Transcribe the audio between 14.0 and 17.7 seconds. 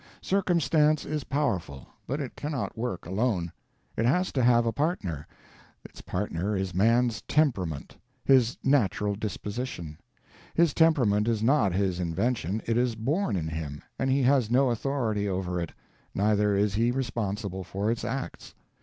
he has no authority over it, neither is he responsible